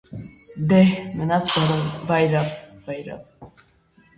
[0.71, 1.49] Դե՜հ, մնաս
[2.13, 2.51] բարյավ: